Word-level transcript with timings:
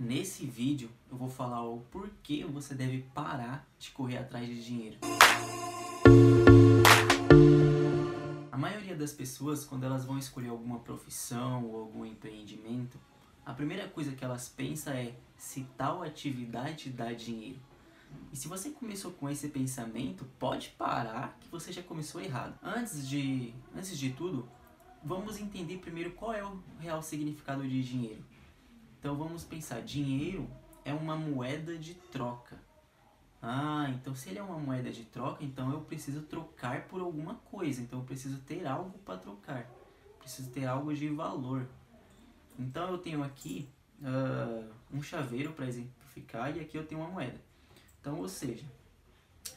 Nesse 0.00 0.46
vídeo 0.46 0.88
eu 1.10 1.16
vou 1.16 1.28
falar 1.28 1.60
o 1.64 1.80
porquê 1.90 2.44
você 2.44 2.72
deve 2.72 3.02
parar 3.12 3.68
de 3.80 3.90
correr 3.90 4.18
atrás 4.18 4.46
de 4.46 4.64
dinheiro. 4.64 4.98
A 8.52 8.56
maioria 8.56 8.94
das 8.94 9.12
pessoas, 9.12 9.64
quando 9.64 9.82
elas 9.82 10.04
vão 10.04 10.16
escolher 10.16 10.50
alguma 10.50 10.78
profissão 10.78 11.64
ou 11.64 11.80
algum 11.80 12.06
empreendimento, 12.06 12.96
a 13.44 13.52
primeira 13.52 13.88
coisa 13.88 14.12
que 14.12 14.24
elas 14.24 14.48
pensam 14.48 14.92
é 14.92 15.16
se 15.36 15.66
tal 15.76 16.04
atividade 16.04 16.90
dá 16.90 17.12
dinheiro. 17.12 17.58
E 18.32 18.36
se 18.36 18.46
você 18.46 18.70
começou 18.70 19.10
com 19.10 19.28
esse 19.28 19.48
pensamento, 19.48 20.24
pode 20.38 20.68
parar 20.78 21.36
que 21.40 21.48
você 21.48 21.72
já 21.72 21.82
começou 21.82 22.20
errado. 22.20 22.56
Antes 22.62 23.08
de, 23.08 23.52
antes 23.74 23.98
de 23.98 24.12
tudo, 24.12 24.48
vamos 25.02 25.40
entender 25.40 25.78
primeiro 25.78 26.12
qual 26.12 26.32
é 26.32 26.44
o 26.44 26.62
real 26.78 27.02
significado 27.02 27.66
de 27.66 27.82
dinheiro. 27.82 28.24
Então 29.08 29.16
vamos 29.16 29.42
pensar, 29.42 29.80
dinheiro 29.80 30.46
é 30.84 30.92
uma 30.92 31.16
moeda 31.16 31.78
de 31.78 31.94
troca. 31.94 32.58
Ah, 33.40 33.86
então 33.88 34.14
se 34.14 34.28
ele 34.28 34.38
é 34.38 34.42
uma 34.42 34.58
moeda 34.58 34.90
de 34.90 35.02
troca, 35.04 35.42
então 35.42 35.72
eu 35.72 35.80
preciso 35.80 36.20
trocar 36.20 36.82
por 36.88 37.00
alguma 37.00 37.36
coisa. 37.36 37.80
Então 37.80 38.00
eu 38.00 38.04
preciso 38.04 38.36
ter 38.40 38.66
algo 38.66 38.98
para 39.06 39.16
trocar. 39.16 39.66
Preciso 40.18 40.50
ter 40.50 40.66
algo 40.66 40.92
de 40.92 41.08
valor. 41.08 41.66
Então 42.58 42.90
eu 42.90 42.98
tenho 42.98 43.22
aqui 43.22 43.66
uh, 44.02 44.70
um 44.92 45.02
chaveiro 45.02 45.54
para 45.54 45.66
exemplificar 45.66 46.54
e 46.54 46.60
aqui 46.60 46.76
eu 46.76 46.86
tenho 46.86 47.00
uma 47.00 47.08
moeda. 47.08 47.40
Então, 48.02 48.18
ou 48.18 48.28
seja, 48.28 48.66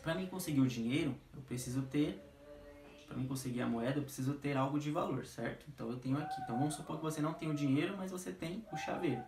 para 0.02 0.16
mim 0.16 0.28
conseguir 0.28 0.62
o 0.62 0.68
dinheiro, 0.68 1.14
eu 1.36 1.42
preciso 1.42 1.82
ter 1.82 2.26
para 3.06 3.18
mim 3.18 3.28
conseguir 3.28 3.60
a 3.60 3.68
moeda, 3.68 4.00
eu 4.00 4.04
preciso 4.04 4.34
ter 4.36 4.56
algo 4.56 4.80
de 4.80 4.92
valor, 4.92 5.26
certo? 5.26 5.66
Então 5.68 5.90
eu 5.90 6.00
tenho 6.00 6.18
aqui. 6.18 6.42
Então 6.42 6.58
vamos 6.58 6.76
supor 6.76 6.96
que 6.96 7.04
você 7.04 7.20
não 7.20 7.34
tem 7.34 7.52
o 7.52 7.54
dinheiro, 7.54 7.98
mas 7.98 8.12
você 8.12 8.32
tem 8.32 8.66
o 8.72 8.78
chaveiro. 8.78 9.22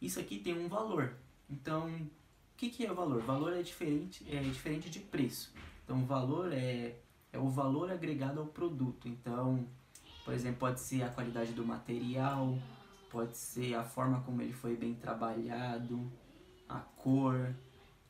Isso 0.00 0.20
aqui 0.20 0.38
tem 0.38 0.58
um 0.58 0.68
valor. 0.68 1.14
Então, 1.48 1.88
o 1.88 2.10
que, 2.56 2.68
que 2.70 2.86
é 2.86 2.92
valor? 2.92 3.22
Valor 3.22 3.52
é 3.52 3.62
diferente, 3.62 4.24
é 4.30 4.40
diferente 4.40 4.90
de 4.90 5.00
preço. 5.00 5.52
Então, 5.84 6.04
valor 6.04 6.52
é, 6.52 6.96
é 7.32 7.38
o 7.38 7.48
valor 7.48 7.90
agregado 7.90 8.40
ao 8.40 8.46
produto. 8.46 9.08
Então, 9.08 9.66
por 10.24 10.34
exemplo, 10.34 10.60
pode 10.60 10.80
ser 10.80 11.02
a 11.02 11.08
qualidade 11.08 11.52
do 11.52 11.64
material, 11.64 12.58
pode 13.10 13.36
ser 13.36 13.74
a 13.74 13.84
forma 13.84 14.20
como 14.22 14.42
ele 14.42 14.52
foi 14.52 14.76
bem 14.76 14.94
trabalhado, 14.94 16.10
a 16.68 16.80
cor, 16.80 17.54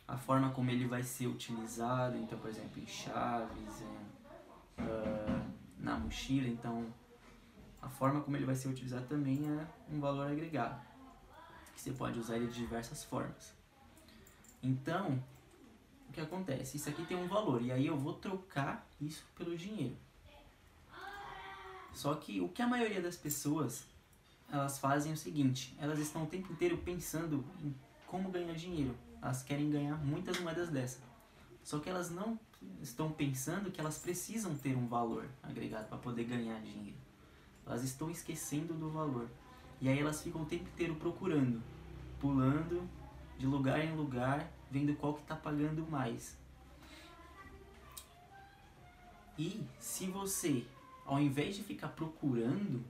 a 0.08 0.16
forma 0.16 0.50
como 0.50 0.70
ele 0.70 0.86
vai 0.86 1.02
ser 1.02 1.27
utilizado. 1.27 2.16
Então, 2.16 2.39
por 2.39 2.48
exemplo, 2.48 2.80
em 2.83 2.86
chaves, 2.86 3.84
uh, 4.78 5.50
na 5.78 5.98
mochila, 5.98 6.48
então 6.48 6.86
a 7.80 7.89
forma 7.89 8.20
como 8.20 8.36
ele 8.36 8.44
vai 8.44 8.55
ser 8.55 8.68
utilizado 8.68 9.06
também 9.06 9.41
é 9.46 9.66
um 9.94 10.00
valor 10.00 10.27
agregado, 10.27 10.80
que 11.77 11.82
você 11.82 11.92
pode 11.92 12.19
usar 12.19 12.36
ele 12.36 12.46
de 12.46 12.55
diversas 12.55 13.05
formas. 13.05 13.52
Então, 14.62 15.22
o 16.08 16.12
que 16.12 16.20
acontece? 16.20 16.78
Isso 16.78 16.88
aqui 16.88 17.05
tem 17.05 17.16
um 17.16 17.28
valor, 17.28 17.60
e 17.60 17.70
aí 17.70 17.86
eu 17.86 17.98
vou 17.98 18.14
trocar 18.14 18.88
isso 18.98 19.22
pelo 19.36 19.55
dinheiro. 19.55 19.94
Só 21.92 22.14
que 22.14 22.41
o 22.41 22.48
que 22.48 22.62
a 22.62 22.66
maioria 22.66 23.00
das 23.00 23.16
pessoas 23.16 23.84
elas 24.50 24.78
fazem 24.78 25.12
é 25.12 25.14
o 25.14 25.18
seguinte, 25.18 25.77
elas 25.78 25.98
estão 25.98 26.24
o 26.24 26.27
tempo 26.27 26.50
inteiro 26.52 26.78
pensando 26.78 27.44
em 27.62 27.74
como 28.06 28.30
ganhar 28.30 28.55
dinheiro. 28.55 28.96
Elas 29.20 29.42
querem 29.42 29.70
ganhar 29.70 29.96
muitas 29.96 30.38
moedas 30.40 30.70
dessa. 30.70 31.00
Só 31.62 31.78
que 31.78 31.90
elas 31.90 32.11
não 32.11 32.38
estão 32.80 33.11
pensando 33.11 33.70
que 33.70 33.80
elas 33.80 33.98
precisam 33.98 34.56
ter 34.56 34.77
um 34.77 34.86
valor 34.86 35.28
agregado 35.42 35.88
para 35.88 35.98
poder 35.98 36.24
ganhar 36.24 36.58
dinheiro. 36.61 36.96
Elas 37.66 37.83
estão 37.83 38.08
esquecendo 38.08 38.72
do 38.72 38.88
valor. 38.88 39.28
E 39.80 39.88
aí 39.88 39.98
elas 39.98 40.22
ficam 40.22 40.42
o 40.42 40.46
tempo 40.46 40.64
inteiro 40.64 40.94
procurando, 40.94 41.62
pulando 42.20 42.88
de 43.38 43.46
lugar 43.46 43.84
em 43.84 43.94
lugar, 43.94 44.50
vendo 44.70 44.94
qual 44.96 45.14
que 45.14 45.22
está 45.22 45.36
pagando 45.36 45.86
mais. 45.91 46.36
E 49.38 49.66
se 49.78 50.06
você, 50.06 50.64
ao 51.05 51.20
invés 51.20 51.56
de 51.56 51.62
ficar 51.62 51.89
procurando, 51.89 52.83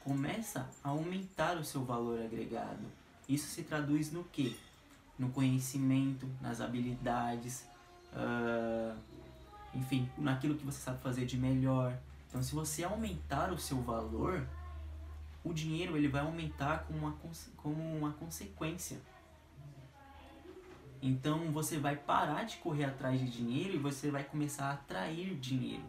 começa 0.00 0.68
a 0.82 0.88
aumentar 0.88 1.58
o 1.58 1.64
seu 1.64 1.84
valor 1.84 2.20
agregado. 2.22 2.84
Isso 3.28 3.48
se 3.48 3.62
traduz 3.64 4.10
no 4.10 4.24
que? 4.24 4.56
No 5.18 5.30
conhecimento, 5.30 6.26
nas 6.40 6.60
habilidades, 6.60 7.66
uh, 8.12 8.96
enfim, 9.74 10.08
naquilo 10.16 10.54
que 10.54 10.64
você 10.64 10.78
sabe 10.78 11.02
fazer 11.02 11.26
de 11.26 11.36
melhor. 11.36 11.98
Então, 12.28 12.42
se 12.42 12.54
você 12.54 12.84
aumentar 12.84 13.52
o 13.52 13.58
seu 13.58 13.80
valor, 13.82 14.46
o 15.46 15.54
dinheiro 15.54 15.96
ele 15.96 16.08
vai 16.08 16.22
aumentar 16.22 16.84
como 16.84 16.98
uma, 16.98 17.16
como 17.56 17.96
uma 17.96 18.12
consequência. 18.12 18.98
Então, 21.00 21.52
você 21.52 21.78
vai 21.78 21.96
parar 21.96 22.44
de 22.44 22.56
correr 22.56 22.84
atrás 22.84 23.20
de 23.20 23.28
dinheiro 23.30 23.74
e 23.74 23.78
você 23.78 24.10
vai 24.10 24.24
começar 24.24 24.66
a 24.66 24.72
atrair 24.72 25.34
dinheiro. 25.36 25.84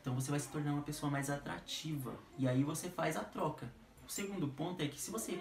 Então, 0.00 0.14
você 0.14 0.30
vai 0.30 0.40
se 0.40 0.48
tornar 0.48 0.72
uma 0.72 0.82
pessoa 0.82 1.10
mais 1.10 1.30
atrativa. 1.30 2.14
E 2.36 2.46
aí 2.48 2.62
você 2.62 2.90
faz 2.90 3.16
a 3.16 3.24
troca. 3.24 3.72
O 4.06 4.10
segundo 4.10 4.48
ponto 4.48 4.82
é 4.82 4.88
que 4.88 5.00
se 5.00 5.10
você 5.10 5.40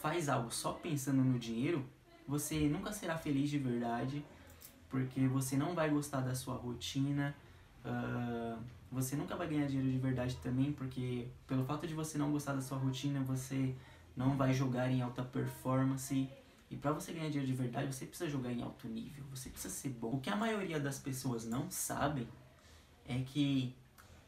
faz 0.00 0.28
algo 0.28 0.50
só 0.50 0.72
pensando 0.72 1.22
no 1.22 1.38
dinheiro, 1.38 1.84
você 2.26 2.68
nunca 2.68 2.92
será 2.92 3.16
feliz 3.16 3.50
de 3.50 3.58
verdade 3.58 4.24
porque 4.88 5.26
você 5.26 5.56
não 5.56 5.74
vai 5.74 5.90
gostar 5.90 6.20
da 6.20 6.34
sua 6.34 6.54
rotina, 6.54 7.34
uh, 7.84 8.58
você 8.90 9.16
nunca 9.16 9.36
vai 9.36 9.48
ganhar 9.48 9.66
dinheiro 9.66 9.90
de 9.90 9.98
verdade 9.98 10.36
também, 10.36 10.72
porque 10.72 11.28
pelo 11.46 11.64
fato 11.64 11.86
de 11.86 11.94
você 11.94 12.16
não 12.16 12.30
gostar 12.30 12.54
da 12.54 12.60
sua 12.60 12.78
rotina, 12.78 13.20
você 13.20 13.74
não 14.16 14.36
vai 14.36 14.52
jogar 14.54 14.90
em 14.90 15.02
alta 15.02 15.22
performance. 15.22 16.28
E 16.70 16.76
para 16.76 16.92
você 16.92 17.12
ganhar 17.12 17.28
dinheiro 17.28 17.46
de 17.46 17.52
verdade, 17.56 17.92
você 17.92 18.06
precisa 18.06 18.28
jogar 18.28 18.52
em 18.52 18.62
alto 18.62 18.88
nível, 18.88 19.24
você 19.30 19.50
precisa 19.50 19.72
ser 19.72 19.90
bom. 19.90 20.14
O 20.14 20.20
que 20.20 20.30
a 20.30 20.36
maioria 20.36 20.80
das 20.80 20.98
pessoas 20.98 21.44
não 21.44 21.70
sabem 21.70 22.26
é 23.06 23.20
que 23.20 23.74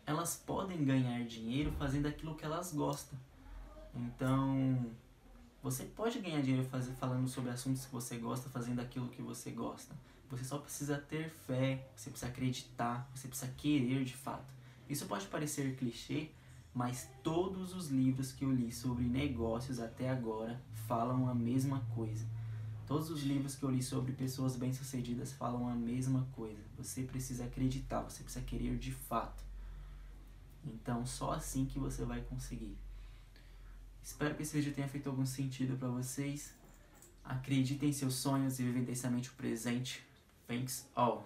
elas 0.07 0.37
podem 0.37 0.85
ganhar 0.85 1.25
dinheiro 1.25 1.73
fazendo 1.73 2.07
aquilo 2.07 2.35
que 2.35 2.45
elas 2.45 2.73
gostam. 2.73 3.19
Então, 3.95 4.91
você 5.63 5.85
pode 5.85 6.19
ganhar 6.21 6.41
dinheiro 6.41 6.67
fazer, 6.69 6.93
falando 6.93 7.29
sobre 7.29 7.51
assuntos 7.51 7.85
que 7.85 7.93
você 7.93 8.17
gosta, 8.17 8.49
fazendo 8.49 8.81
aquilo 8.81 9.09
que 9.09 9.21
você 9.21 9.51
gosta. 9.51 9.95
Você 10.31 10.45
só 10.45 10.59
precisa 10.59 10.99
ter 10.99 11.31
fé, 11.31 11.89
você 11.97 12.11
precisa 12.11 12.31
acreditar, 12.31 13.11
você 13.15 13.29
precisa 13.29 13.51
querer 13.53 14.05
de 14.05 14.15
fato. 14.15 14.53
Isso 14.89 15.07
pode 15.07 15.27
parecer 15.27 15.77
clichê, 15.77 16.31
mas 16.75 17.09
todos 17.23 17.75
os 17.75 17.89
livros 17.89 18.33
que 18.33 18.45
eu 18.45 18.53
li 18.53 18.71
sobre 18.71 19.05
negócios 19.05 19.81
até 19.81 20.11
agora 20.11 20.61
falam 20.87 21.29
a 21.29 21.35
mesma 21.35 21.81
coisa. 21.95 22.27
Todos 22.87 23.11
os 23.11 23.23
livros 23.23 23.55
que 23.55 23.63
eu 23.63 23.71
li 23.71 23.83
sobre 23.83 24.13
pessoas 24.13 24.57
bem-sucedidas 24.57 25.33
falam 25.33 25.69
a 25.69 25.75
mesma 25.75 26.27
coisa. 26.33 26.63
Você 26.79 27.03
precisa 27.03 27.45
acreditar, 27.45 28.01
você 28.01 28.23
precisa 28.23 28.45
querer 28.45 28.79
de 28.79 28.93
fato. 28.93 29.45
Então, 30.65 31.05
só 31.05 31.33
assim 31.33 31.67
que 31.67 31.79
você 31.79 32.05
vai 32.05 32.23
conseguir. 32.23 32.77
Espero 34.03 34.35
que 34.35 34.43
esse 34.43 34.57
vídeo 34.57 34.73
tenha 34.73 34.89
feito 34.89 35.09
algum 35.09 35.27
sentido 35.27 35.77
para 35.77 35.89
vocês. 35.89 36.55
Acreditem 37.23 37.91
em 37.91 37.93
seus 37.93 38.15
sonhos 38.15 38.59
e 38.59 38.63
vivem 38.63 38.83
intensamente 38.83 39.29
o 39.29 39.35
presente. 39.35 40.03
thinks, 40.49 40.85
oh, 40.97 41.23